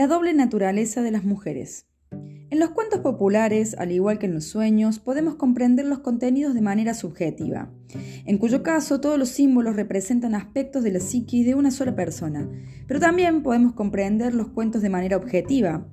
[0.00, 1.86] La doble naturaleza de las mujeres.
[2.10, 6.62] En los cuentos populares, al igual que en los sueños, podemos comprender los contenidos de
[6.62, 7.70] manera subjetiva,
[8.24, 12.48] en cuyo caso todos los símbolos representan aspectos de la psique de una sola persona,
[12.86, 15.86] pero también podemos comprender los cuentos de manera objetiva,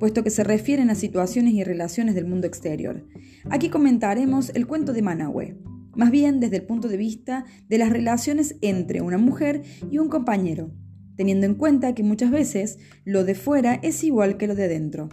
[0.00, 3.06] puesto que se refieren a situaciones y relaciones del mundo exterior.
[3.50, 5.56] Aquí comentaremos el cuento de Manahue,
[5.94, 10.08] más bien desde el punto de vista de las relaciones entre una mujer y un
[10.08, 10.72] compañero,
[11.16, 15.08] teniendo en cuenta que muchas veces lo de fuera es igual que lo de adentro.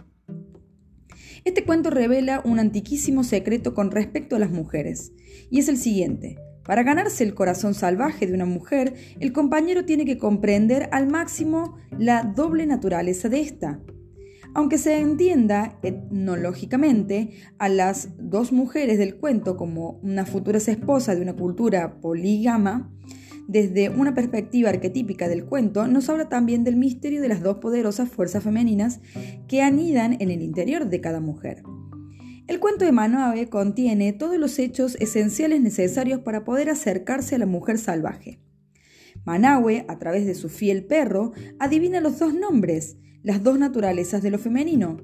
[1.44, 5.12] Este cuento revela un antiquísimo secreto con respecto a las mujeres,
[5.50, 6.36] y es el siguiente.
[6.64, 11.76] Para ganarse el corazón salvaje de una mujer, el compañero tiene que comprender al máximo
[11.98, 13.80] la doble naturaleza de ésta.
[14.54, 21.22] Aunque se entienda etnológicamente a las dos mujeres del cuento como una futuras esposas de
[21.22, 22.92] una cultura polígama,
[23.48, 28.08] desde una perspectiva arquetípica del cuento, nos habla también del misterio de las dos poderosas
[28.08, 29.00] fuerzas femeninas
[29.48, 31.62] que anidan en el interior de cada mujer.
[32.48, 37.46] El cuento de Manoave contiene todos los hechos esenciales necesarios para poder acercarse a la
[37.46, 38.40] mujer salvaje.
[39.24, 44.30] Manaue, a través de su fiel perro, adivina los dos nombres, las dos naturalezas de
[44.30, 44.98] lo femenino.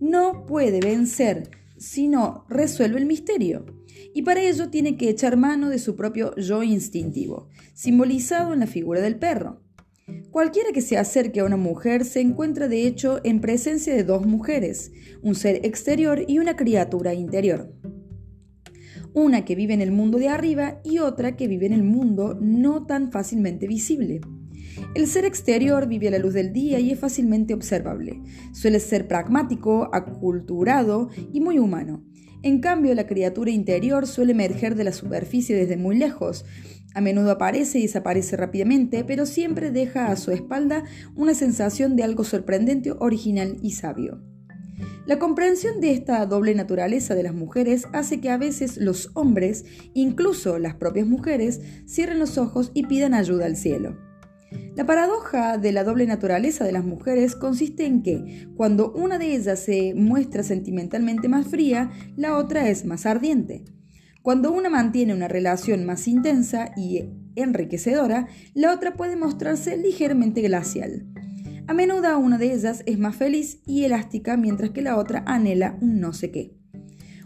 [0.00, 3.66] No puede vencer si no resuelve el misterio
[4.14, 8.66] y para ello tiene que echar mano de su propio yo instintivo, simbolizado en la
[8.66, 9.60] figura del perro.
[10.30, 14.26] Cualquiera que se acerque a una mujer se encuentra de hecho en presencia de dos
[14.26, 17.72] mujeres, un ser exterior y una criatura interior.
[19.12, 22.38] Una que vive en el mundo de arriba y otra que vive en el mundo
[22.40, 24.20] no tan fácilmente visible.
[24.96, 28.22] El ser exterior vive a la luz del día y es fácilmente observable.
[28.52, 32.02] Suele ser pragmático, aculturado y muy humano.
[32.42, 36.46] En cambio, la criatura interior suele emerger de la superficie desde muy lejos.
[36.94, 42.02] A menudo aparece y desaparece rápidamente, pero siempre deja a su espalda una sensación de
[42.02, 44.22] algo sorprendente, original y sabio.
[45.04, 49.66] La comprensión de esta doble naturaleza de las mujeres hace que a veces los hombres,
[49.92, 54.05] incluso las propias mujeres, cierren los ojos y pidan ayuda al cielo.
[54.76, 59.34] La paradoja de la doble naturaleza de las mujeres consiste en que, cuando una de
[59.34, 63.64] ellas se muestra sentimentalmente más fría, la otra es más ardiente.
[64.20, 71.06] Cuando una mantiene una relación más intensa y enriquecedora, la otra puede mostrarse ligeramente glacial.
[71.66, 75.78] A menudo una de ellas es más feliz y elástica mientras que la otra anhela
[75.80, 76.54] un no sé qué.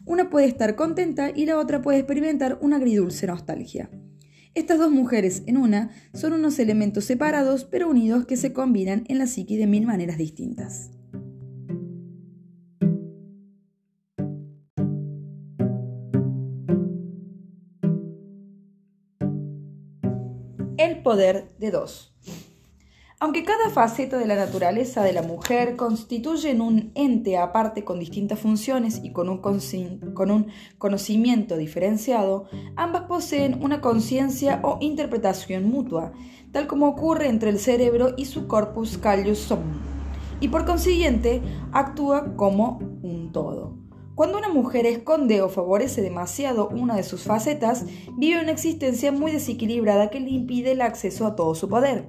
[0.06, 3.90] Una puede estar contenta y la otra puede experimentar una agridulce nostalgia.
[4.54, 9.18] Estas dos mujeres en una son unos elementos separados pero unidos que se combinan en
[9.18, 10.90] la psique de mil maneras distintas.
[20.78, 22.16] El poder de dos.
[23.22, 28.38] Aunque cada faceta de la naturaleza de la mujer constituye un ente aparte con distintas
[28.38, 29.42] funciones y con un,
[30.14, 30.46] con un
[30.78, 36.12] conocimiento diferenciado, ambas poseen una conciencia o interpretación mutua,
[36.50, 39.60] tal como ocurre entre el cerebro y su corpus callosum,
[40.40, 41.42] y por consiguiente
[41.72, 43.76] actúa como un todo.
[44.14, 47.84] Cuando una mujer esconde o favorece demasiado una de sus facetas,
[48.16, 52.08] vive una existencia muy desequilibrada que le impide el acceso a todo su poder.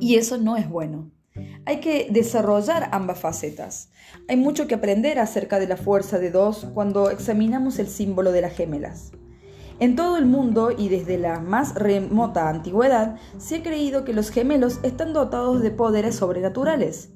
[0.00, 1.10] Y eso no es bueno.
[1.66, 3.90] Hay que desarrollar ambas facetas.
[4.28, 8.40] Hay mucho que aprender acerca de la fuerza de dos cuando examinamos el símbolo de
[8.40, 9.12] las gemelas.
[9.78, 14.30] En todo el mundo y desde la más remota antigüedad se ha creído que los
[14.30, 17.10] gemelos están dotados de poderes sobrenaturales.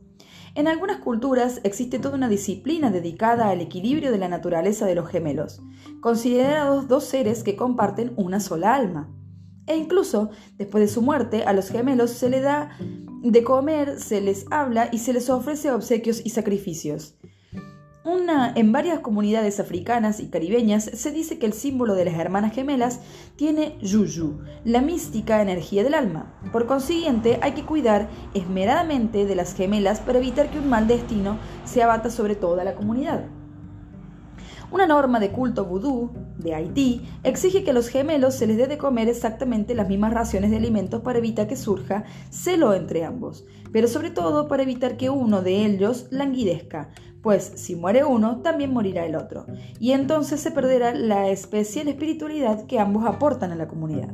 [0.54, 5.08] En algunas culturas existe toda una disciplina dedicada al equilibrio de la naturaleza de los
[5.08, 5.62] gemelos,
[6.00, 9.10] considerados dos seres que comparten una sola alma.
[9.66, 12.76] E incluso después de su muerte, a los gemelos se les da
[13.22, 17.16] de comer, se les habla y se les ofrece obsequios y sacrificios.
[18.04, 22.52] Una, en varias comunidades africanas y caribeñas se dice que el símbolo de las hermanas
[22.52, 23.00] gemelas
[23.36, 26.38] tiene yuyu, la mística energía del alma.
[26.52, 31.38] Por consiguiente, hay que cuidar esmeradamente de las gemelas para evitar que un mal destino
[31.64, 33.24] se abata sobre toda la comunidad.
[34.74, 38.66] Una norma de culto vudú de Haití exige que a los gemelos se les dé
[38.66, 43.44] de comer exactamente las mismas raciones de alimentos para evitar que surja celo entre ambos,
[43.70, 46.90] pero sobre todo para evitar que uno de ellos languidezca,
[47.22, 49.46] pues si muere uno, también morirá el otro,
[49.78, 54.08] y entonces se perderá la especial espiritualidad que ambos aportan a la comunidad.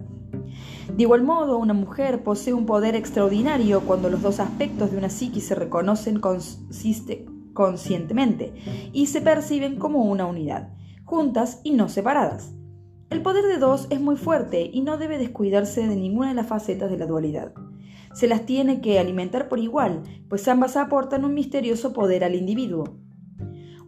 [0.95, 5.09] De igual modo, una mujer posee un poder extraordinario cuando los dos aspectos de una
[5.09, 7.25] psique se reconocen consiste,
[7.61, 8.55] conscientemente
[8.95, 10.71] y se perciben como una unidad,
[11.05, 12.55] juntas y no separadas.
[13.11, 16.47] El poder de dos es muy fuerte y no debe descuidarse de ninguna de las
[16.47, 17.53] facetas de la dualidad.
[18.15, 22.97] se las tiene que alimentar por igual, pues ambas aportan un misterioso poder al individuo.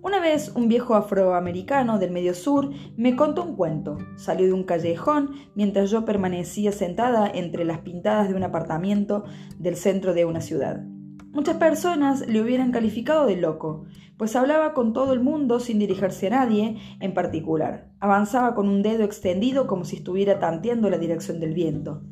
[0.02, 2.68] Una vez un viejo afroamericano del Medio Sur
[2.98, 3.96] me contó un cuento.
[4.16, 9.24] Salió de un callejón mientras yo permanecía sentada entre las pintadas de un apartamento
[9.58, 10.84] del centro de una ciudad.
[11.32, 13.86] Muchas personas le hubieran calificado de loco,
[14.18, 17.90] pues hablaba con todo el mundo sin dirigirse a nadie en particular.
[18.00, 22.02] Avanzaba con un dedo extendido como si estuviera tanteando la dirección del viento.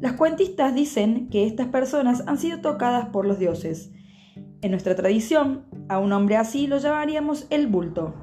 [0.00, 3.92] Las cuentistas dicen que estas personas han sido tocadas por los dioses.
[4.62, 8.14] En nuestra tradición, a un hombre así lo llamaríamos el bulto,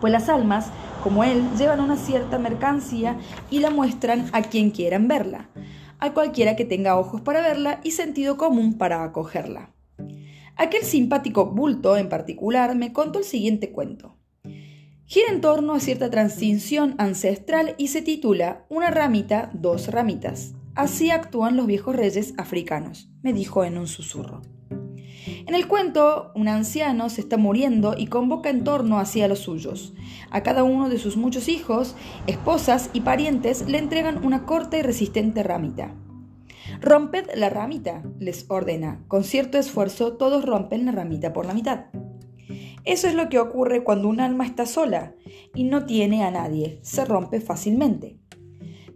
[0.00, 0.70] pues las almas,
[1.02, 3.18] como él, llevan una cierta mercancía
[3.50, 5.50] y la muestran a quien quieran verla,
[5.98, 9.74] a cualquiera que tenga ojos para verla y sentido común para acogerla.
[10.56, 14.16] Aquel simpático bulto en particular me contó el siguiente cuento.
[15.04, 20.54] Gira en torno a cierta transición ancestral y se titula Una ramita, dos ramitas.
[20.74, 24.42] Así actúan los viejos reyes africanos, me dijo en un susurro.
[25.48, 29.94] En el cuento, un anciano se está muriendo y convoca en torno hacia los suyos.
[30.30, 31.96] A cada uno de sus muchos hijos,
[32.26, 35.94] esposas y parientes le entregan una corta y resistente ramita.
[36.82, 39.02] Romped la ramita, les ordena.
[39.08, 41.86] Con cierto esfuerzo todos rompen la ramita por la mitad.
[42.84, 45.14] Eso es lo que ocurre cuando un alma está sola
[45.54, 46.78] y no tiene a nadie.
[46.82, 48.17] Se rompe fácilmente.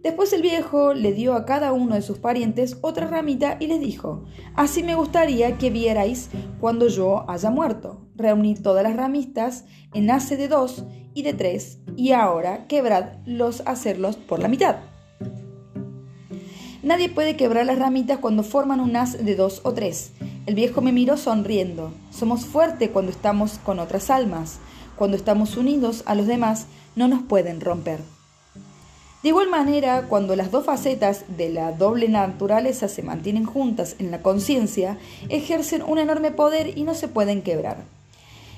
[0.03, 3.79] Después el viejo le dio a cada uno de sus parientes otra ramita y les
[3.79, 6.29] dijo, así me gustaría que vierais
[6.59, 8.01] cuando yo haya muerto.
[8.17, 9.63] Reuní todas las ramitas
[9.93, 10.83] en hace de dos
[11.13, 14.75] y de tres y ahora quebrad los hacerlos por la mitad.
[16.83, 20.11] Nadie puede quebrar las ramitas cuando forman un haz de dos o tres.
[20.45, 21.93] El viejo me miró sonriendo.
[22.11, 24.59] Somos fuertes cuando estamos con otras almas.
[24.97, 26.67] Cuando estamos unidos a los demás,
[26.97, 28.01] no nos pueden romper.
[29.23, 34.11] De igual manera, cuando las dos facetas de la doble naturaleza se mantienen juntas en
[34.11, 34.97] la conciencia,
[35.29, 37.77] ejercen un enorme poder y no se pueden quebrar.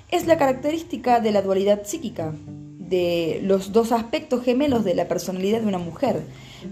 [0.09, 2.33] Es la característica de la dualidad psíquica,
[2.79, 6.23] de los dos aspectos gemelos de la personalidad de una mujer.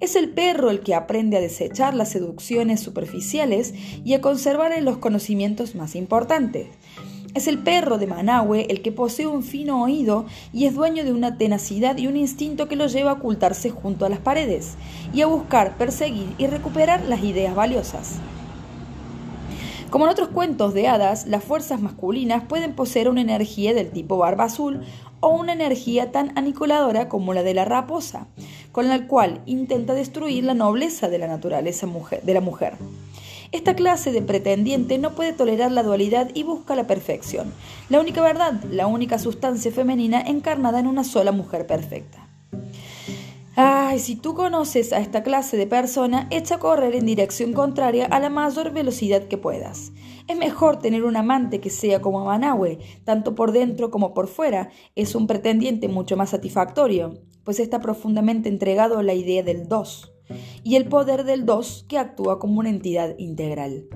[0.00, 3.74] Es el perro el que aprende a desechar las seducciones superficiales
[4.04, 6.68] y a conservar los conocimientos más importantes.
[7.34, 11.12] Es el perro de Manahue el que posee un fino oído y es dueño de
[11.12, 14.74] una tenacidad y un instinto que lo lleva a ocultarse junto a las paredes
[15.12, 18.20] y a buscar, perseguir y recuperar las ideas valiosas.
[19.90, 24.16] Como en otros cuentos de hadas, las fuerzas masculinas pueden poseer una energía del tipo
[24.16, 24.82] barba azul
[25.18, 28.28] o una energía tan aniquiladora como la de la raposa,
[28.70, 31.88] con la cual intenta destruir la nobleza de la naturaleza
[32.22, 32.74] de la mujer.
[33.54, 37.54] Esta clase de pretendiente no puede tolerar la dualidad y busca la perfección,
[37.88, 42.28] la única verdad, la única sustancia femenina encarnada en una sola mujer perfecta.
[43.54, 48.06] Ay, si tú conoces a esta clase de persona, echa a correr en dirección contraria
[48.06, 49.92] a la mayor velocidad que puedas.
[50.26, 54.70] Es mejor tener un amante que sea como Manahue, tanto por dentro como por fuera,
[54.96, 60.13] es un pretendiente mucho más satisfactorio, pues está profundamente entregado a la idea del dos
[60.62, 63.86] y el poder del dos que actúa como una entidad integral.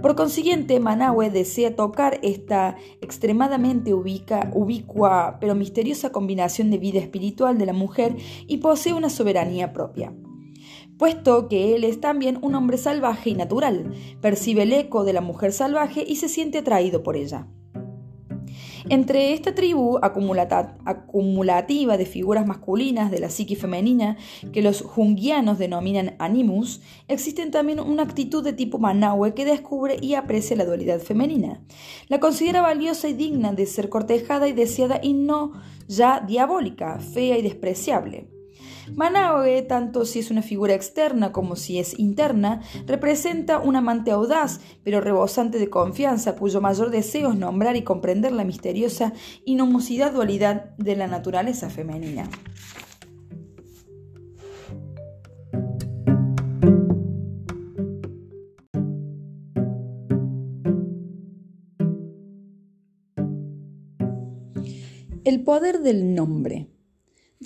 [0.00, 7.66] Por consiguiente, Manaue desea tocar esta extremadamente ubicua pero misteriosa combinación de vida espiritual de
[7.66, 10.14] la mujer y posee una soberanía propia.
[10.98, 15.20] Puesto que él es también un hombre salvaje y natural, percibe el eco de la
[15.20, 17.48] mujer salvaje y se siente atraído por ella.
[18.88, 24.16] Entre esta tribu acumulativa de figuras masculinas de la psique femenina,
[24.52, 30.14] que los jungianos denominan animus, existen también una actitud de tipo Manaue que descubre y
[30.14, 31.60] aprecia la dualidad femenina.
[32.08, 35.52] La considera valiosa y digna de ser cortejada y deseada y no
[35.88, 38.35] ya diabólica, fea y despreciable.
[38.94, 44.60] Manaue, tanto si es una figura externa como si es interna, representa un amante audaz,
[44.84, 49.12] pero rebosante de confianza, cuyo mayor deseo es nombrar y comprender la misteriosa
[49.44, 52.28] inhomosidad dualidad de la naturaleza femenina.
[65.24, 66.68] El poder del nombre.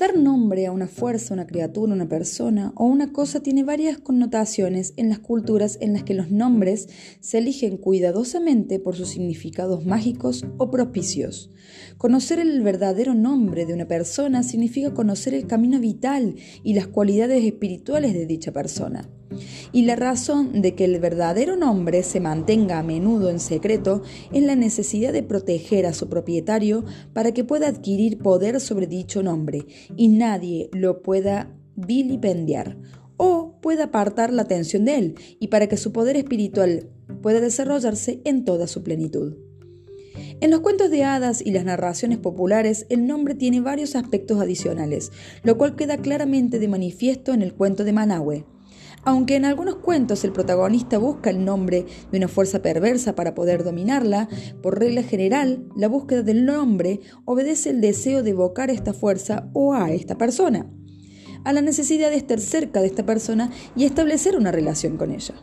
[0.00, 4.95] Dar nombre a una fuerza, una criatura, una persona o una cosa tiene varias connotaciones
[4.97, 6.88] en las culturas en las que los nombres
[7.21, 11.50] se eligen cuidadosamente por sus significados mágicos o propicios.
[12.00, 17.45] Conocer el verdadero nombre de una persona significa conocer el camino vital y las cualidades
[17.45, 19.11] espirituales de dicha persona.
[19.71, 24.00] Y la razón de que el verdadero nombre se mantenga a menudo en secreto
[24.33, 29.23] es la necesidad de proteger a su propietario para que pueda adquirir poder sobre dicho
[29.23, 32.78] nombre y nadie lo pueda vilipendiar
[33.19, 36.88] o pueda apartar la atención de él y para que su poder espiritual
[37.21, 39.50] pueda desarrollarse en toda su plenitud.
[40.40, 45.12] En los cuentos de hadas y las narraciones populares, el nombre tiene varios aspectos adicionales,
[45.42, 48.47] lo cual queda claramente de manifiesto en el cuento de Manahue.
[49.04, 53.64] Aunque en algunos cuentos el protagonista busca el nombre de una fuerza perversa para poder
[53.64, 54.28] dominarla,
[54.62, 59.75] por regla general, la búsqueda del nombre obedece el deseo de evocar esta fuerza o
[59.75, 60.70] a esta persona,
[61.44, 65.35] a la necesidad de estar cerca de esta persona y establecer una relación con ella.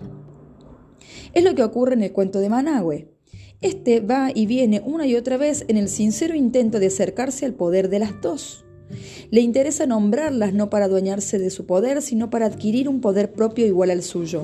[1.33, 3.16] Es lo que ocurre en el cuento de Manahue.
[3.61, 7.55] Este va y viene una y otra vez en el sincero intento de acercarse al
[7.55, 8.65] poder de las dos.
[9.31, 13.65] Le interesa nombrarlas no para adueñarse de su poder, sino para adquirir un poder propio
[13.65, 14.43] igual al suyo.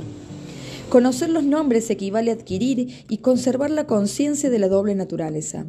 [0.90, 5.68] Conocer los nombres equivale a adquirir y conservar la conciencia de la doble naturaleza.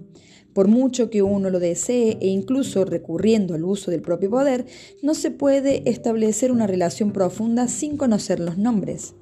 [0.55, 4.65] Por mucho que uno lo desee e incluso recurriendo al uso del propio poder,
[5.03, 9.15] no se puede establecer una relación profunda sin conocer los nombres.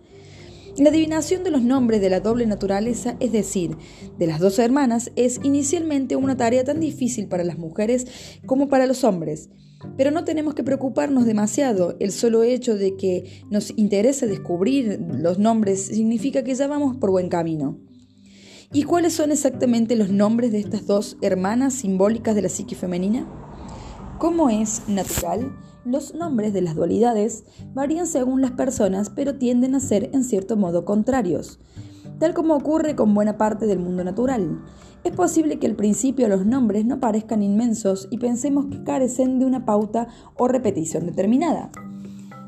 [0.78, 3.76] La adivinación de los nombres de la doble naturaleza, es decir,
[4.18, 8.06] de las dos hermanas, es inicialmente una tarea tan difícil para las mujeres
[8.46, 9.50] como para los hombres.
[9.98, 11.96] Pero no tenemos que preocuparnos demasiado.
[12.00, 17.10] El solo hecho de que nos interese descubrir los nombres significa que ya vamos por
[17.10, 17.78] buen camino.
[18.72, 23.28] ¿Y cuáles son exactamente los nombres de estas dos hermanas simbólicas de la psique femenina?
[24.18, 25.52] Como es natural,
[25.84, 30.56] los nombres de las dualidades varían según las personas, pero tienden a ser en cierto
[30.56, 31.58] modo contrarios,
[32.18, 34.62] tal como ocurre con buena parte del mundo natural.
[35.04, 39.46] Es posible que al principio los nombres no parezcan inmensos y pensemos que carecen de
[39.46, 41.70] una pauta o repetición determinada.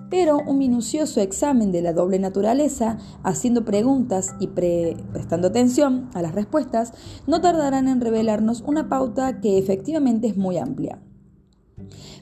[0.09, 6.37] Pero un minucioso examen de la doble naturaleza, haciendo preguntas y prestando atención a las
[6.37, 6.93] respuestas,
[7.27, 11.01] no tardarán en revelarnos una pauta que efectivamente es muy amplia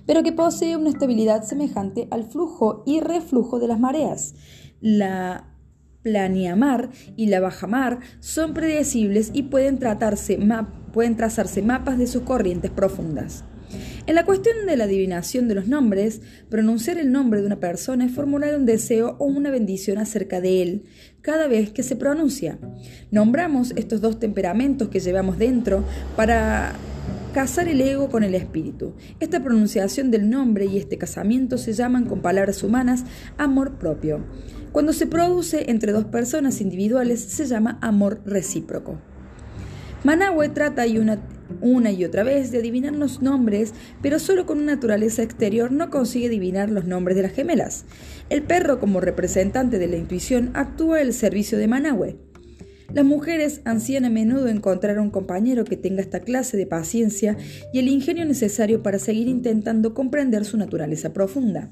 [0.07, 4.35] pero que posee una estabilidad semejante al flujo y reflujo de las mareas.
[4.81, 5.49] La
[6.03, 10.39] planeamar y la bajamar son predecibles y pueden, tratarse
[10.93, 13.45] pueden trazarse mapas de sus corrientes profundas.
[14.07, 18.05] En la cuestión de la adivinación de los nombres, pronunciar el nombre de una persona
[18.05, 20.85] es formular un deseo o una bendición acerca de él
[21.23, 22.59] cada vez que se pronuncia.
[23.11, 25.85] Nombramos estos dos temperamentos que llevamos dentro
[26.17, 26.75] para
[27.33, 28.93] Casar el ego con el espíritu.
[29.19, 33.05] Esta pronunciación del nombre y este casamiento se llaman con palabras humanas
[33.39, 34.21] amor propio.
[34.71, 38.99] Cuando se produce entre dos personas individuales se llama amor recíproco.
[40.05, 41.23] Manahue trata una,
[41.63, 43.73] una y otra vez de adivinar los nombres,
[44.03, 47.87] pero solo con una naturaleza exterior no consigue adivinar los nombres de las gemelas.
[48.29, 52.32] El perro, como representante de la intuición, actúa al servicio de Manahue.
[52.95, 57.39] Las mujeres ansían a menudo encontrar un compañero que tenga esta clase de paciencia
[57.73, 61.71] y el ingenio necesario para seguir intentando comprender su naturaleza profunda.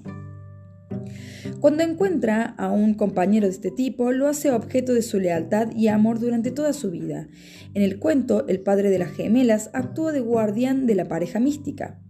[1.61, 5.89] Cuando encuentra a un compañero de este tipo, lo hace objeto de su lealtad y
[5.89, 7.29] amor durante toda su vida.
[7.75, 12.01] En el cuento, el padre de las gemelas actúa de guardián de la pareja mística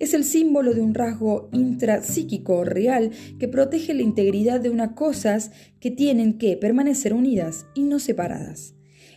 [0.00, 5.52] es el símbolo de un rasgo intrapsíquico real que protege la integridad de unas cosas
[5.78, 8.74] que tienen que permanecer unidas y no separadas.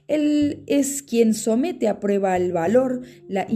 [0.09, 3.47] Él es quien somete a prueba el valor, la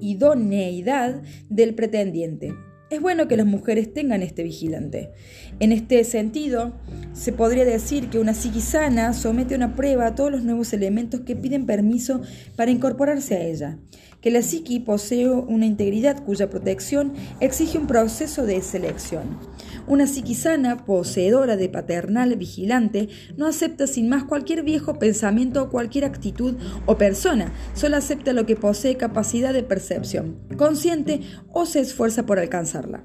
[0.00, 2.54] idoneidad del pretendiente.
[2.90, 5.12] Es bueno que las mujeres tengan este vigilante.
[5.58, 6.74] En este sentido,
[7.14, 11.20] se podría decir que una psiquisana somete a una prueba a todos los nuevos elementos
[11.20, 12.20] que piden permiso
[12.56, 13.78] para incorporarse a ella
[14.20, 19.38] que la psiqui posee una integridad cuya protección exige un proceso de selección.
[19.86, 25.70] Una psiqui sana, poseedora de paternal vigilante, no acepta sin más cualquier viejo pensamiento o
[25.70, 31.80] cualquier actitud o persona, solo acepta lo que posee capacidad de percepción, consciente o se
[31.80, 33.04] esfuerza por alcanzarla.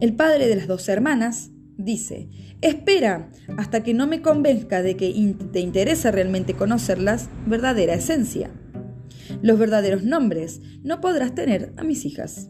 [0.00, 2.28] El padre de las dos hermanas dice,
[2.60, 8.50] espera hasta que no me convenzca de que te interesa realmente conocerlas verdadera esencia.
[9.46, 12.48] Los verdaderos nombres no podrás tener a mis hijas.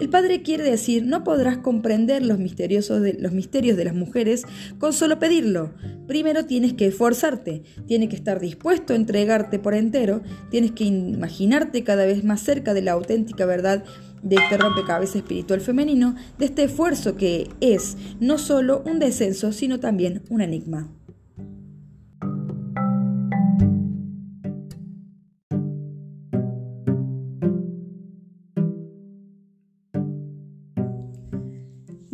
[0.00, 4.42] El padre quiere decir, no podrás comprender los, misteriosos los misterios de las mujeres
[4.80, 5.72] con solo pedirlo.
[6.08, 11.84] Primero tienes que esforzarte, tienes que estar dispuesto a entregarte por entero, tienes que imaginarte
[11.84, 13.84] cada vez más cerca de la auténtica verdad
[14.24, 19.78] de este rompecabezas espiritual femenino, de este esfuerzo que es no solo un descenso, sino
[19.78, 20.95] también un enigma.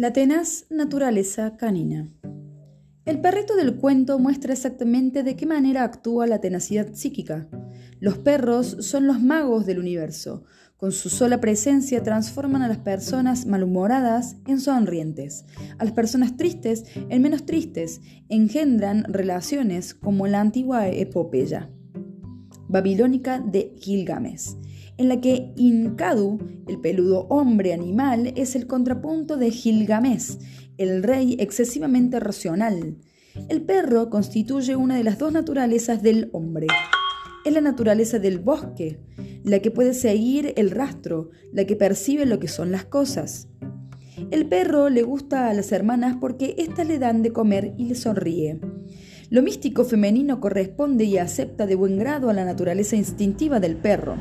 [0.02, 2.12] La tenaz naturaleza canina.
[3.04, 7.46] El perrito del cuento muestra exactamente de qué manera actúa la tenacidad psíquica.
[8.00, 10.42] Los perros son los magos del universo.
[10.76, 15.44] Con su sola presencia transforman a las personas malhumoradas en sonrientes,
[15.78, 21.70] a las personas tristes en menos tristes, engendran relaciones como la antigua epopeya
[22.68, 24.56] babilónica de Gilgamesh
[24.98, 30.38] en la que Inkadu, el peludo hombre animal, es el contrapunto de Gilgamesh,
[30.78, 32.96] el rey excesivamente racional.
[33.48, 36.66] El perro constituye una de las dos naturalezas del hombre.
[37.44, 39.00] Es la naturaleza del bosque,
[39.42, 43.48] la que puede seguir el rastro, la que percibe lo que son las cosas.
[44.30, 47.94] El perro le gusta a las hermanas porque éstas le dan de comer y le
[47.94, 48.60] sonríe.
[49.30, 54.16] Lo místico femenino corresponde y acepta de buen grado a la naturaleza instintiva del perro.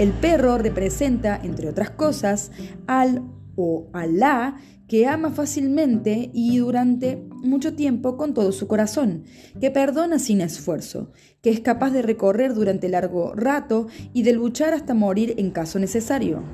[0.00, 2.52] El perro representa, entre otras cosas,
[2.86, 3.22] al
[3.54, 4.56] o Alá
[4.88, 9.24] que ama fácilmente y durante mucho tiempo con todo su corazón,
[9.60, 14.72] que perdona sin esfuerzo, que es capaz de recorrer durante largo rato y de luchar
[14.72, 16.44] hasta morir en caso necesario.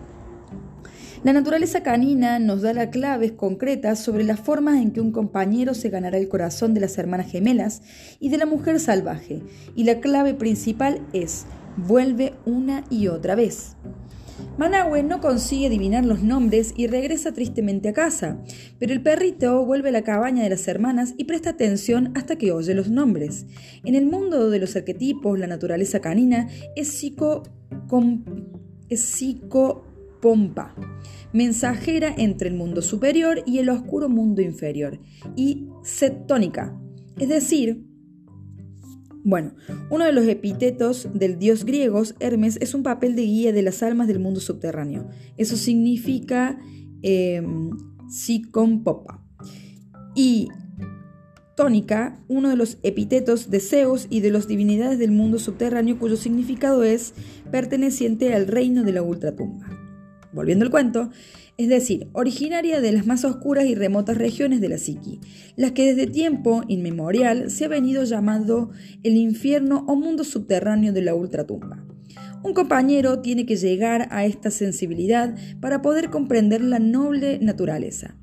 [1.23, 5.73] La naturaleza canina nos da las claves concretas sobre las formas en que un compañero
[5.73, 7.83] se ganará el corazón de las hermanas gemelas
[8.19, 9.41] y de la mujer salvaje,
[9.77, 13.77] y la clave principal es vuelve una y otra vez.
[14.59, 18.39] Manahue no consigue adivinar los nombres y regresa tristemente a casa,
[18.79, 22.53] pero el perrito vuelve a la cabaña de las hermanas y presta atención hasta que
[22.53, 23.47] oye los nombres.
[23.85, 27.43] En el mundo de los arquetipos, la naturaleza canina es, psico,
[28.89, 30.75] es psicopompa,
[31.33, 34.99] mensajera entre el mundo superior y el oscuro mundo inferior,
[35.35, 36.79] y cetónica,
[37.19, 37.85] es decir,
[39.27, 39.57] bueno,
[39.91, 43.83] uno de los epítetos del dios griego, Hermes, es un papel de guía de las
[43.83, 45.09] almas del mundo subterráneo.
[45.37, 46.61] Eso significa
[47.03, 47.43] eh,
[50.15, 50.49] Y
[51.57, 56.17] tónica, uno de los epítetos de Zeus y de las divinidades del mundo subterráneo cuyo
[56.17, 57.13] significado es
[57.51, 59.67] perteneciente al reino de la ultratumba.
[60.33, 61.11] Volviendo al cuento,
[61.59, 65.21] es decir, originaria de las más oscuras y remotas regiones de la psiqui,
[65.57, 68.71] las que desde tiempo inmemorial se ha venido llamando
[69.03, 71.87] el infierno o mundo subterráneo de la ultratumba.
[72.43, 78.17] Un compañero tiene que llegar a esta sensibilidad para poder comprender la noble naturaleza.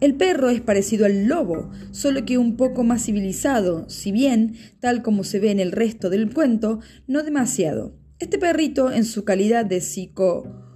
[0.00, 5.02] El perro es parecido al lobo, solo que un poco más civilizado, si bien, tal
[5.02, 7.96] como se ve en el resto del cuento, no demasiado.
[8.18, 10.69] Este perrito, en su calidad de psico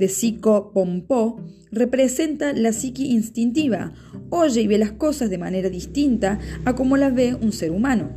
[0.00, 3.92] de psico-pompó representa la psique instintiva,
[4.30, 8.10] oye y ve las cosas de manera distinta a como las ve un ser humano.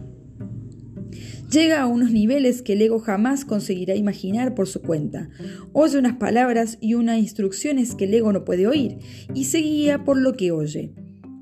[1.52, 5.30] Llega a unos niveles que el ego jamás conseguirá imaginar por su cuenta.
[5.74, 8.98] Oye unas palabras y unas instrucciones que el ego no puede oír
[9.36, 10.94] y se guía por lo que oye.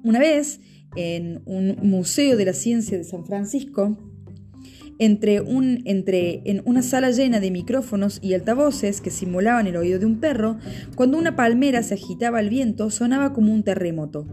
[0.03, 0.59] Una vez,
[0.95, 4.10] en un museo de la ciencia de San Francisco,
[5.01, 9.97] entre, un, entre en una sala llena de micrófonos y altavoces que simulaban el oído
[9.97, 10.59] de un perro,
[10.93, 14.27] cuando una palmera se agitaba al viento sonaba como un terremoto.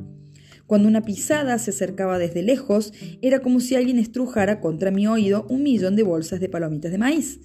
[0.67, 5.47] Cuando una pisada se acercaba desde lejos, era como si alguien estrujara contra mi oído
[5.49, 7.41] un millón de bolsas de palomitas de maíz.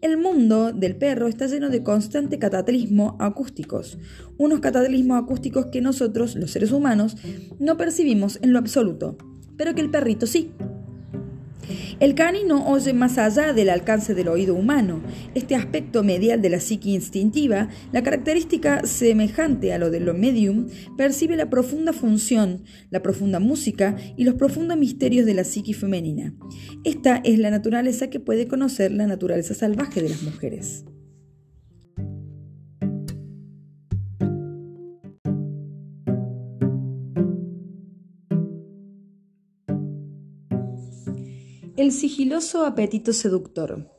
[0.00, 3.98] El mundo del perro está lleno de constante cataclismo acústicos,
[4.38, 7.18] unos cataclismos acústicos que nosotros, los seres humanos,
[7.58, 9.18] no percibimos en lo absoluto,
[9.58, 10.52] pero que el perrito sí.
[12.00, 15.00] El canino oye más allá del alcance del oído humano.
[15.34, 20.68] Este aspecto medial de la psique instintiva, la característica semejante a lo de lo medium,
[20.96, 26.34] percibe la profunda función, la profunda música y los profundos misterios de la psique femenina.
[26.84, 30.84] Esta es la naturaleza que puede conocer la naturaleza salvaje de las mujeres.
[41.74, 43.90] El sigiloso apetito seductor.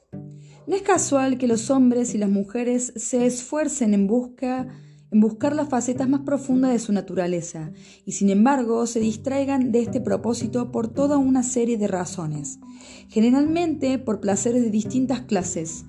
[0.67, 4.67] No es casual que los hombres y las mujeres se esfuercen en busca
[5.11, 7.71] en buscar las facetas más profundas de su naturaleza,
[8.05, 12.59] y sin embargo se distraigan de este propósito por toda una serie de razones,
[13.09, 15.85] generalmente por placeres de distintas clases.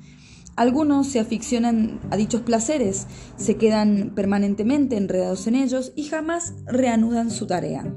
[0.56, 7.30] Algunos se aficionan a dichos placeres, se quedan permanentemente enredados en ellos y jamás reanudan
[7.30, 7.94] su tarea.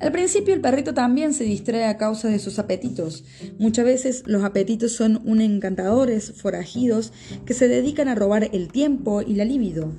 [0.00, 3.22] Al principio el perrito también se distrae a causa de sus apetitos.
[3.58, 7.12] Muchas veces los apetitos son un encantadores forajidos
[7.44, 9.92] que se dedican a robar el tiempo y la libido.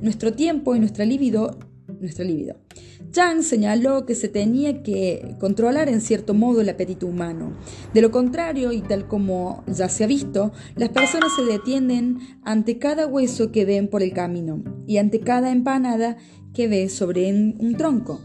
[0.00, 1.58] Nuestro tiempo y nuestra libido,
[2.00, 2.56] nuestra libido.
[3.10, 7.56] Chang señaló que se tenía que controlar en cierto modo el apetito humano.
[7.92, 12.78] De lo contrario, y tal como ya se ha visto, las personas se detienen ante
[12.78, 16.16] cada hueso que ven por el camino y ante cada empanada
[16.54, 18.20] que ve sobre un tronco.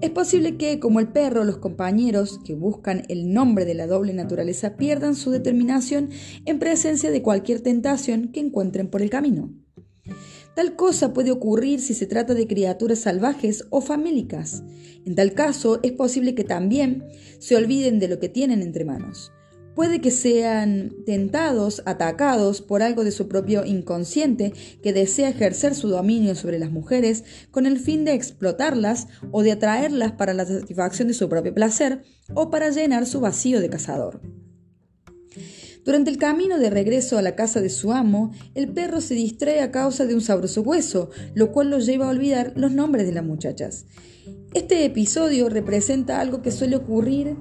[0.00, 4.12] Es posible que, como el perro, los compañeros que buscan el nombre de la doble
[4.12, 6.10] naturaleza pierdan su determinación
[6.44, 9.52] en presencia de cualquier tentación que encuentren por el camino.
[10.54, 14.62] Tal cosa puede ocurrir si se trata de criaturas salvajes o famélicas.
[15.06, 17.04] En tal caso, es posible que también
[17.38, 19.32] se olviden de lo que tienen entre manos.
[19.74, 25.88] Puede que sean tentados, atacados por algo de su propio inconsciente que desea ejercer su
[25.88, 31.08] dominio sobre las mujeres con el fin de explotarlas o de atraerlas para la satisfacción
[31.08, 32.02] de su propio placer
[32.34, 34.20] o para llenar su vacío de cazador.
[35.84, 39.60] Durante el camino de regreso a la casa de su amo, el perro se distrae
[39.60, 43.12] a causa de un sabroso hueso, lo cual lo lleva a olvidar los nombres de
[43.12, 43.86] las muchachas.
[44.54, 47.36] Este episodio representa algo que suele ocurrir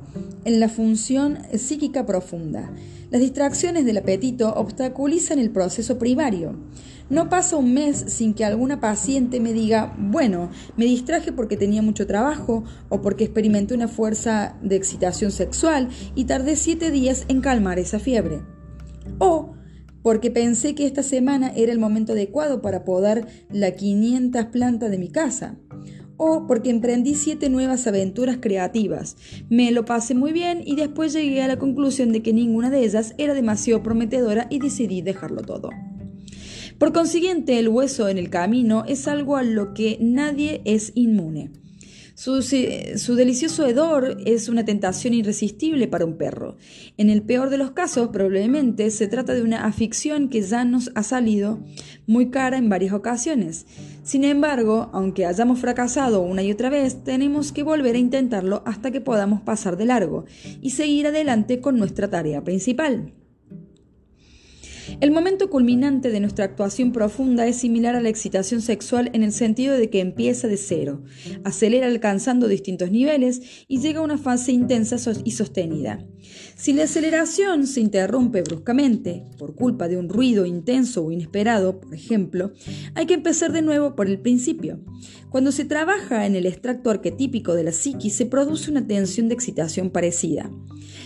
[0.45, 2.71] en la función psíquica profunda.
[3.09, 6.55] Las distracciones del apetito obstaculizan el proceso primario.
[7.09, 11.81] No pasa un mes sin que alguna paciente me diga, bueno, me distraje porque tenía
[11.81, 17.41] mucho trabajo o porque experimenté una fuerza de excitación sexual y tardé siete días en
[17.41, 18.39] calmar esa fiebre.
[19.19, 19.55] O
[20.01, 24.97] porque pensé que esta semana era el momento adecuado para podar la 500 planta de
[24.97, 25.57] mi casa
[26.23, 29.17] o porque emprendí siete nuevas aventuras creativas.
[29.49, 32.85] Me lo pasé muy bien y después llegué a la conclusión de que ninguna de
[32.85, 35.69] ellas era demasiado prometedora y decidí dejarlo todo.
[36.77, 41.60] Por consiguiente, el hueso en el camino es algo a lo que nadie es inmune.
[42.21, 46.55] Su, delicioso hedor es una tentación irresistible para un perro.
[46.97, 50.91] En el peor de los casos, probablemente se trata de una afición que ya nos
[50.93, 51.63] ha salido
[52.05, 53.65] muy cara en varias ocasiones.
[54.03, 58.91] Sin embargo, aunque hayamos fracasado una y otra vez, tenemos que volver a intentarlo hasta
[58.91, 60.25] que podamos pasar de largo
[60.61, 63.13] y seguir adelante con nuestra tarea principal.
[64.99, 69.31] El momento culminante de nuestra actuación profunda es similar a la excitación sexual en el
[69.31, 71.03] sentido de que empieza de cero,
[71.43, 76.05] acelera alcanzando distintos niveles y llega a una fase intensa y sostenida.
[76.55, 81.95] Si la aceleración se interrumpe bruscamente por culpa de un ruido intenso o inesperado, por
[81.95, 82.51] ejemplo,
[82.93, 84.79] hay que empezar de nuevo por el principio.
[85.31, 89.33] Cuando se trabaja en el extracto arquetípico de la psiquis se produce una tensión de
[89.33, 90.51] excitación parecida.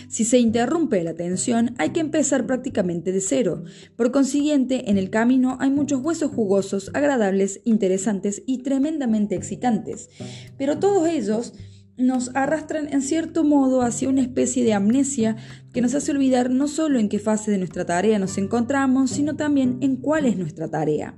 [0.10, 3.64] Si se interrumpe la tensión, hay que empezar prácticamente de cero.
[3.96, 10.10] Por consiguiente, en el camino hay muchos huesos jugosos, agradables, interesantes y tremendamente excitantes.
[10.58, 11.54] Pero todos ellos
[11.96, 15.36] nos arrastran en cierto modo hacia una especie de amnesia
[15.72, 19.36] que nos hace olvidar no solo en qué fase de nuestra tarea nos encontramos, sino
[19.36, 21.16] también en cuál es nuestra tarea.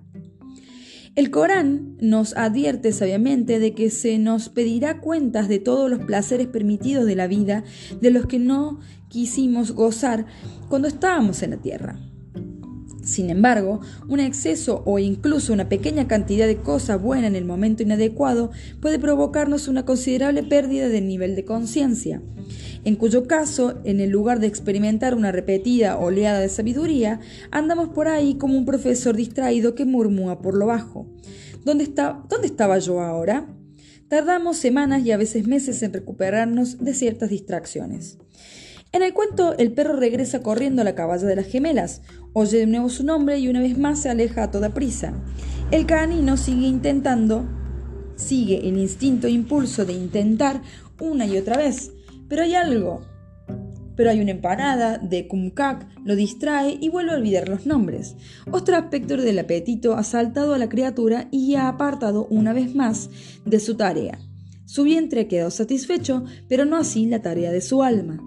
[1.18, 6.46] El Corán nos advierte sabiamente de que se nos pedirá cuentas de todos los placeres
[6.46, 7.64] permitidos de la vida,
[8.00, 10.28] de los que no quisimos gozar
[10.70, 12.00] cuando estábamos en la tierra.
[13.04, 17.82] Sin embargo, un exceso o incluso una pequeña cantidad de cosa buena en el momento
[17.82, 22.22] inadecuado puede provocarnos una considerable pérdida del nivel de conciencia
[22.88, 27.20] en cuyo caso, en el lugar de experimentar una repetida oleada de sabiduría,
[27.52, 31.06] andamos por ahí como un profesor distraído que murmura por lo bajo.
[31.66, 31.92] ¿Dónde,
[32.30, 33.46] ¿Dónde estaba yo ahora?
[34.08, 38.20] Tardamos semanas y a veces meses en recuperarnos de ciertas distracciones.
[38.94, 42.68] En el cuento, el perro regresa corriendo a la caballa de las gemelas, oye de
[42.68, 45.12] nuevo su nombre y una vez más se aleja a toda prisa.
[45.72, 47.50] El canino sigue intentando,
[48.16, 50.62] sigue el instinto e impulso de intentar
[51.02, 51.92] una y otra vez,
[52.28, 53.02] pero hay algo.
[53.96, 58.16] Pero hay una empanada de kumkak, lo distrae y vuelve a olvidar los nombres.
[58.52, 63.10] Otro aspecto del apetito ha saltado a la criatura y ha apartado una vez más
[63.46, 64.20] de su tarea.
[64.66, 68.20] Su vientre quedado satisfecho, pero no así la tarea de su alma.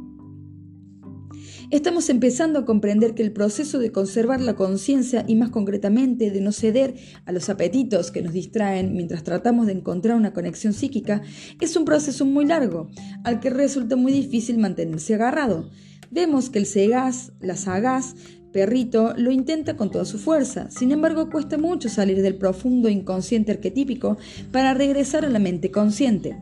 [1.71, 6.41] Estamos empezando a comprender que el proceso de conservar la conciencia y más concretamente de
[6.41, 11.23] no ceder a los apetitos que nos distraen mientras tratamos de encontrar una conexión psíquica
[11.61, 12.91] es un proceso muy largo,
[13.23, 15.71] al que resulta muy difícil mantenerse agarrado.
[16.11, 18.17] Vemos que el sagaz, la sagaz,
[18.53, 23.53] perrito lo intenta con toda su fuerza, sin embargo cuesta mucho salir del profundo inconsciente
[23.53, 24.19] arquetípico
[24.51, 26.37] para regresar a la mente consciente.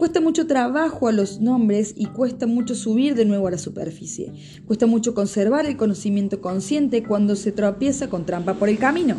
[0.00, 4.32] Cuesta mucho trabajo a los nombres y cuesta mucho subir de nuevo a la superficie.
[4.66, 9.16] Cuesta mucho conservar el conocimiento consciente cuando se tropieza con trampa por el camino.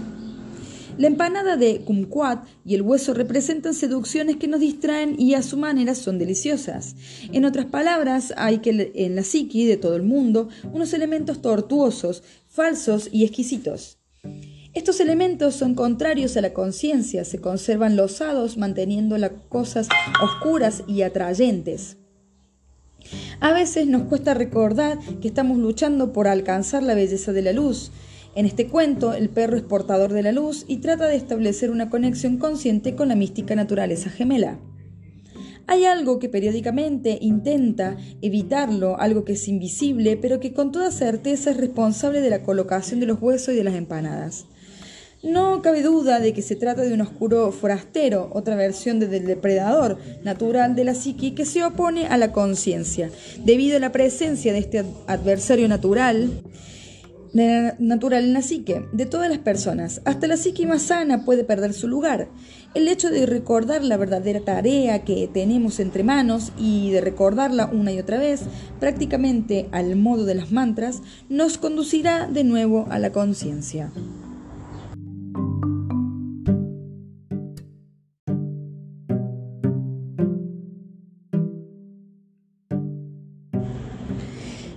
[0.98, 5.56] La empanada de kumquat y el hueso representan seducciones que nos distraen y a su
[5.56, 6.96] manera son deliciosas.
[7.32, 12.24] En otras palabras, hay que en la psiqui de todo el mundo unos elementos tortuosos,
[12.48, 14.00] falsos y exquisitos.
[14.74, 19.90] Estos elementos son contrarios a la conciencia, se conservan losados manteniendo las cosas
[20.22, 21.98] oscuras y atrayentes.
[23.40, 27.92] A veces nos cuesta recordar que estamos luchando por alcanzar la belleza de la luz,
[28.34, 31.90] en este cuento, el perro es portador de la luz y trata de establecer una
[31.90, 34.58] conexión consciente con la mística naturaleza gemela.
[35.68, 41.52] Hay algo que periódicamente intenta evitarlo, algo que es invisible, pero que con toda certeza
[41.52, 44.46] es responsable de la colocación de los huesos y de las empanadas.
[45.24, 50.00] No cabe duda de que se trata de un oscuro forastero, otra versión del depredador
[50.24, 53.12] natural de la psique que se opone a la conciencia.
[53.46, 56.42] Debido a la presencia de este adversario natural,
[57.34, 60.02] natural en la psique de todas las personas.
[60.06, 62.28] Hasta la psique más sana puede perder su lugar.
[62.74, 67.92] El hecho de recordar la verdadera tarea que tenemos entre manos y de recordarla una
[67.92, 68.42] y otra vez,
[68.80, 73.92] prácticamente al modo de las mantras, nos conducirá de nuevo a la conciencia.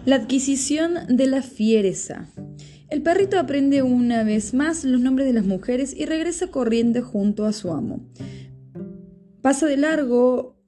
[0.06, 2.28] La adquisición de la fiereza.
[2.90, 7.46] El perrito aprende una vez más los nombres de las mujeres y regresa corriendo junto
[7.46, 8.06] a su amo.
[9.40, 10.62] Pasa de largo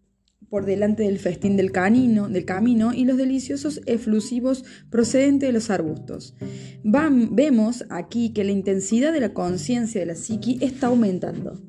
[0.49, 5.69] por delante del festín del canino, del camino y los deliciosos eflusivos procedentes de los
[5.69, 6.35] arbustos.
[6.83, 11.61] vemos aquí que la intensidad de la conciencia de la psiqui está aumentando.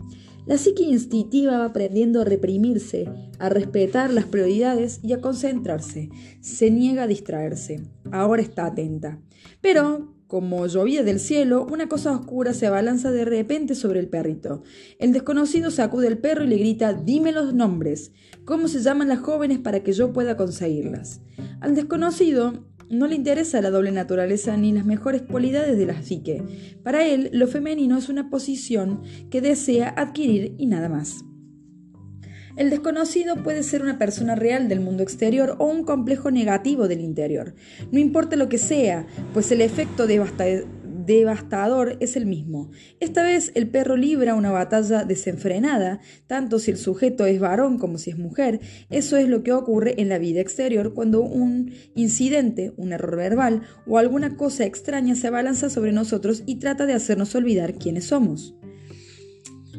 [0.48, 6.10] La psiqui instintiva va aprendiendo a reprimirse, a respetar las prioridades y a concentrarse.
[6.40, 7.82] Se niega a distraerse.
[8.12, 9.20] Ahora está atenta.
[9.60, 14.64] Pero como llovía del cielo, una cosa oscura se abalanza de repente sobre el perrito.
[15.00, 18.14] El desconocido sacude al perro y le grita Dime los nombres.
[18.46, 21.20] ¿Cómo se llaman las jóvenes para que yo pueda conseguirlas?
[21.60, 26.44] Al desconocido no le interesa la doble naturaleza ni las mejores cualidades de la psique.
[26.84, 31.26] Para él, lo femenino es una posición que desea adquirir y nada más.
[32.58, 37.02] El desconocido puede ser una persona real del mundo exterior o un complejo negativo del
[37.02, 37.54] interior.
[37.92, 40.08] No importa lo que sea, pues el efecto
[41.08, 42.70] devastador es el mismo.
[43.00, 47.98] Esta vez el perro libra una batalla desenfrenada, tanto si el sujeto es varón como
[47.98, 48.60] si es mujer.
[48.90, 53.64] Eso es lo que ocurre en la vida exterior cuando un incidente, un error verbal
[53.88, 58.54] o alguna cosa extraña se abalanza sobre nosotros y trata de hacernos olvidar quiénes somos.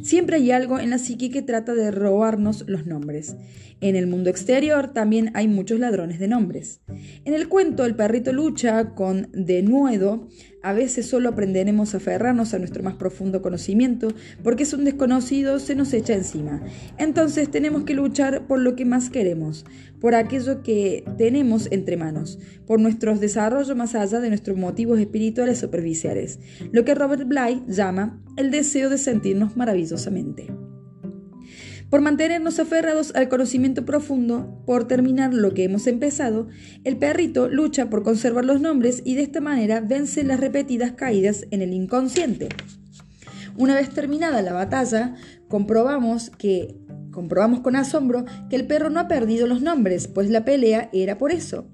[0.02, 3.36] Siempre hay algo en la psique que trata de robarnos los nombres.
[3.80, 6.80] En el mundo exterior también hay muchos ladrones de nombres.
[7.24, 10.28] En el cuento el perrito lucha con denuedo
[10.62, 14.08] a veces solo aprenderemos a aferrarnos a nuestro más profundo conocimiento
[14.42, 16.62] porque es un desconocido se nos echa encima.
[16.98, 19.64] Entonces tenemos que luchar por lo que más queremos,
[20.00, 25.58] por aquello que tenemos entre manos, por nuestro desarrollo más allá de nuestros motivos espirituales
[25.58, 26.40] superficiales,
[26.72, 30.48] lo que Robert Bly llama el deseo de sentirnos maravillosamente
[31.90, 36.48] por mantenernos aferrados al conocimiento profundo, por terminar lo que hemos empezado,
[36.84, 41.46] el perrito lucha por conservar los nombres y de esta manera vence las repetidas caídas
[41.50, 42.48] en el inconsciente.
[43.56, 45.14] Una vez terminada la batalla,
[45.48, 46.76] comprobamos que
[47.10, 51.18] comprobamos con asombro que el perro no ha perdido los nombres, pues la pelea era
[51.18, 51.66] por eso.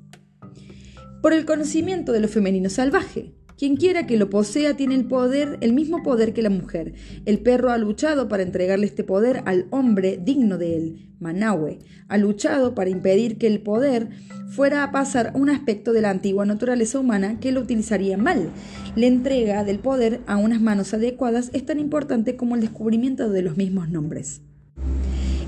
[1.20, 3.35] Por el conocimiento de lo femenino salvaje.
[3.56, 6.94] Quien quiera que lo posea tiene el poder, el mismo poder que la mujer.
[7.24, 11.78] El perro ha luchado para entregarle este poder al hombre digno de él, Manahue.
[12.08, 14.08] Ha luchado para impedir que el poder
[14.48, 18.50] fuera a pasar un aspecto de la antigua naturaleza humana que lo utilizaría mal.
[18.96, 23.42] La entrega del poder a unas manos adecuadas es tan importante como el descubrimiento de
[23.42, 24.42] los mismos nombres.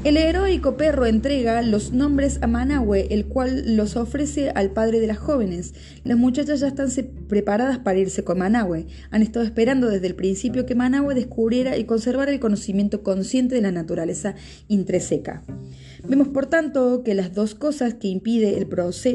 [0.06, 5.08] El heroico perro entrega los nombres a Manahue, el cual los ofrece al padre de
[5.08, 5.74] las jóvenes.
[6.04, 6.86] Las muchachas ya están
[7.26, 8.86] preparadas para irse con Manahue.
[9.10, 13.62] Han estado esperando desde el principio que Manahue descubriera y conservara el conocimiento consciente de
[13.62, 14.36] la naturaleza
[14.68, 15.42] intrínseca.
[16.08, 18.68] Vemos, por tanto, que las dos cosas que impide el,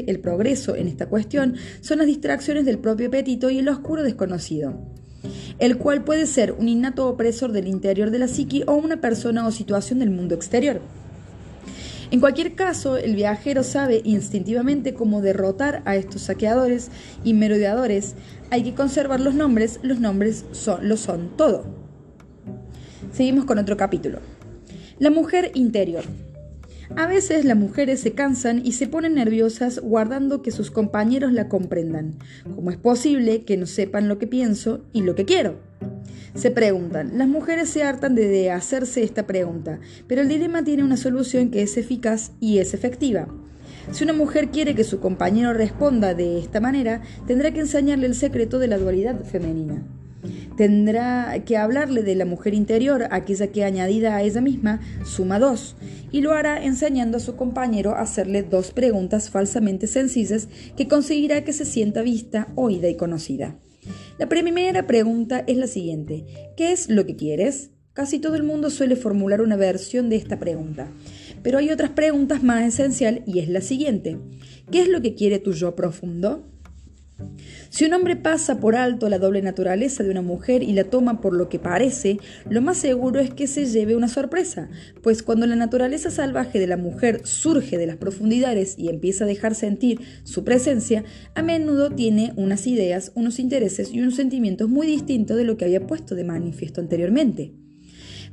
[0.06, 4.92] el progreso en esta cuestión son las distracciones del propio apetito y el oscuro desconocido
[5.58, 9.46] el cual puede ser un innato opresor del interior de la psiqui o una persona
[9.46, 10.80] o situación del mundo exterior.
[12.10, 16.90] En cualquier caso, el viajero sabe instintivamente cómo derrotar a estos saqueadores
[17.24, 18.16] y merodeadores.
[18.50, 21.64] Hay que conservar los nombres, los nombres son, lo son todo.
[23.12, 24.18] Seguimos con otro capítulo.
[24.98, 26.04] La mujer interior.
[26.96, 31.48] A veces las mujeres se cansan y se ponen nerviosas guardando que sus compañeros la
[31.48, 32.16] comprendan.
[32.54, 35.60] ¿Cómo es posible que no sepan lo que pienso y lo que quiero?
[36.34, 37.18] Se preguntan.
[37.18, 41.62] Las mujeres se hartan de hacerse esta pregunta, pero el dilema tiene una solución que
[41.62, 43.28] es eficaz y es efectiva.
[43.90, 48.14] Si una mujer quiere que su compañero responda de esta manera, tendrá que enseñarle el
[48.14, 49.82] secreto de la dualidad femenina.
[50.56, 55.76] Tendrá que hablarle de la mujer interior, aquella que añadida a ella misma suma dos,
[56.10, 61.44] y lo hará enseñando a su compañero a hacerle dos preguntas falsamente sencillas que conseguirá
[61.44, 63.56] que se sienta vista, oída y conocida.
[64.18, 66.24] La primera pregunta es la siguiente.
[66.56, 67.70] ¿Qué es lo que quieres?
[67.92, 70.88] Casi todo el mundo suele formular una versión de esta pregunta,
[71.42, 74.18] pero hay otras preguntas más esencial y es la siguiente.
[74.70, 76.51] ¿Qué es lo que quiere tu yo profundo?
[77.70, 81.20] Si un hombre pasa por alto la doble naturaleza de una mujer y la toma
[81.20, 84.68] por lo que parece, lo más seguro es que se lleve una sorpresa,
[85.02, 89.26] pues cuando la naturaleza salvaje de la mujer surge de las profundidades y empieza a
[89.28, 91.04] dejar sentir su presencia,
[91.34, 95.64] a menudo tiene unas ideas, unos intereses y unos sentimientos muy distintos de lo que
[95.64, 97.54] había puesto de manifiesto anteriormente.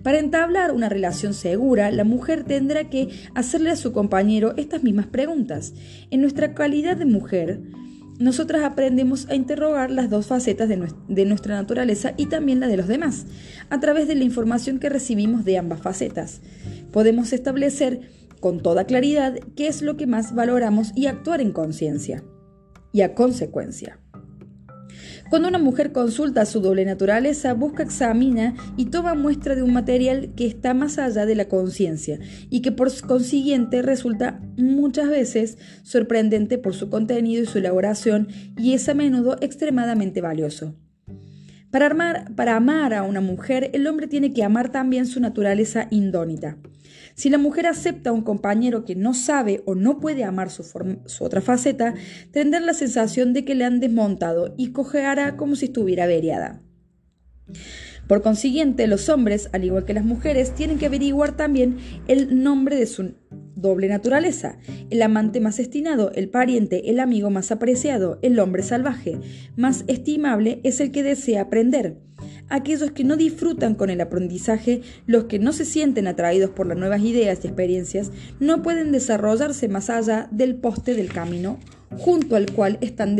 [0.03, 5.07] Para entablar una relación segura, la mujer tendrá que hacerle a su compañero estas mismas
[5.07, 5.73] preguntas.
[6.09, 7.61] En nuestra calidad de mujer,
[8.19, 12.87] nosotras aprendemos a interrogar las dos facetas de, nuestra naturaleza y también la de los
[12.87, 13.25] demás,
[13.69, 16.41] a través de la información que recibimos de ambas facetas.
[16.91, 18.01] Podemos establecer
[18.41, 22.23] con toda claridad qué es lo que más valoramos y actuar en conciencia
[22.91, 23.99] y a consecuencia.
[25.29, 30.33] Cuando una mujer consulta su doble naturaleza, busca, examina y toma muestra de un material
[30.35, 36.57] que está más allá de la conciencia y que por consiguiente resulta muchas veces sorprendente
[36.57, 40.75] por su contenido y su elaboración y es a menudo extremadamente valioso.
[41.69, 46.57] Para, para amar a una mujer, el hombre tiene que amar también su naturaleza indónita.
[47.15, 50.63] Si la mujer acepta a un compañero que no sabe o no puede amar su,
[51.19, 51.93] otra faceta,
[52.31, 56.61] tendrá la sensación de que le han desmontado y cojeará como si estuviera averiada.
[58.07, 62.75] Por consiguiente, los hombres, al igual que las mujeres, tienen que averiguar también el nombre
[62.75, 63.13] de su
[63.55, 64.57] doble naturaleza,
[64.89, 69.19] el amante más estimado, el pariente, el amigo más apreciado, el hombre salvaje,
[69.55, 71.97] más estimable es el que desea aprender
[72.49, 76.77] aquellos que no disfrutan con el aprendizaje, los que no se sienten atraídos por las
[76.77, 81.59] nuevas ideas y experiencias, no pueden desarrollarse más allá del poste del camino
[81.97, 83.17] junto al cual están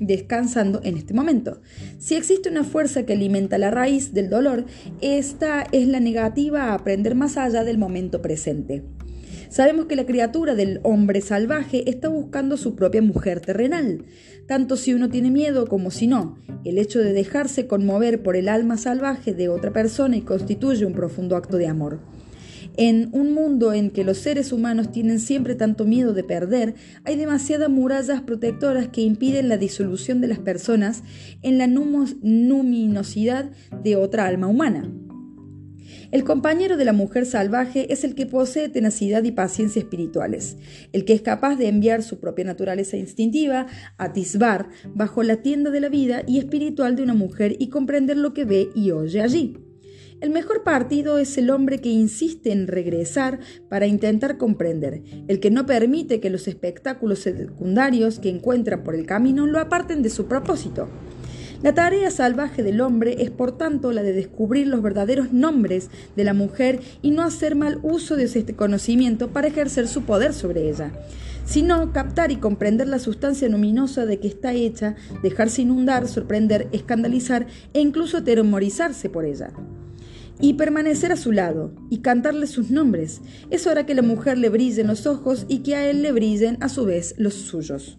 [0.00, 1.60] descansando en este momento.
[1.98, 4.66] Si existe una fuerza que alimenta la raíz del dolor,
[5.00, 8.82] esta es la negativa a aprender más allá del momento presente.
[9.54, 14.04] Sabemos que la criatura del hombre salvaje está buscando su propia mujer terrenal,
[14.46, 16.38] tanto si uno tiene miedo como si no.
[16.64, 20.94] El hecho de dejarse conmover por el alma salvaje de otra persona y constituye un
[20.94, 22.00] profundo acto de amor.
[22.76, 27.14] En un mundo en que los seres humanos tienen siempre tanto miedo de perder, hay
[27.16, 31.04] demasiadas murallas protectoras que impiden la disolución de las personas
[31.42, 33.50] en la luminosidad
[33.82, 34.90] de otra alma humana.
[36.14, 40.56] El compañero de la mujer salvaje es el que posee tenacidad y paciencia espirituales,
[40.92, 43.66] el que es capaz de enviar su propia naturaleza instintiva,
[43.98, 48.32] atisbar bajo la tienda de la vida y espiritual de una mujer y comprender lo
[48.32, 49.58] que ve y oye allí.
[50.20, 55.50] El mejor partido es el hombre que insiste en regresar para intentar comprender, el que
[55.50, 60.26] no permite que los espectáculos secundarios que encuentra por el camino lo aparten de su
[60.26, 60.88] propósito.
[61.62, 66.24] La tarea salvaje del hombre es por tanto la de descubrir los verdaderos nombres de
[66.24, 70.68] la mujer y no hacer mal uso de este conocimiento para ejercer su poder sobre
[70.68, 70.92] ella,
[71.46, 77.46] sino captar y comprender la sustancia luminosa de que está hecha, dejarse inundar, sorprender, escandalizar
[77.72, 79.52] e incluso atemorizarse por ella
[80.40, 83.20] y permanecer a su lado y cantarle sus nombres.
[83.50, 86.58] Es hora que la mujer le brillen los ojos y que a él le brillen
[86.60, 87.98] a su vez los suyos.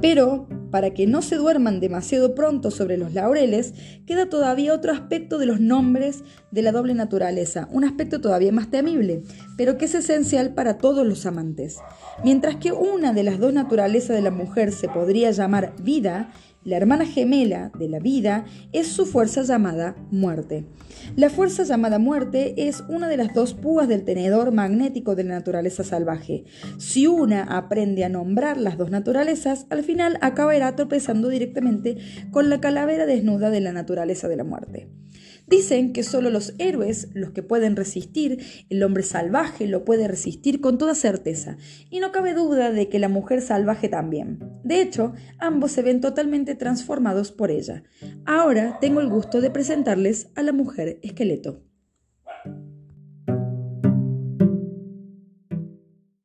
[0.00, 3.74] Pero, para que no se duerman demasiado pronto sobre los laureles,
[4.06, 8.70] queda todavía otro aspecto de los nombres de la doble naturaleza, un aspecto todavía más
[8.70, 9.22] temible,
[9.56, 11.76] pero que es esencial para todos los amantes.
[12.24, 16.32] Mientras que una de las dos naturalezas de la mujer se podría llamar vida,
[16.64, 20.64] la hermana gemela de la vida es su fuerza llamada muerte.
[21.16, 25.34] La fuerza llamada muerte es una de las dos púas del tenedor magnético de la
[25.34, 26.44] naturaleza salvaje.
[26.78, 31.96] Si una aprende a nombrar las dos naturalezas, al final acabará tropezando directamente
[32.30, 34.88] con la calavera desnuda de la naturaleza de la muerte.
[35.46, 38.38] Dicen que solo los héroes, los que pueden resistir,
[38.70, 41.56] el hombre salvaje lo puede resistir con toda certeza,
[41.90, 44.38] y no cabe duda de que la mujer salvaje también.
[44.64, 47.82] De hecho, ambos se ven totalmente transformados por ella.
[48.24, 51.71] Ahora tengo el gusto de presentarles a la mujer esqueleto.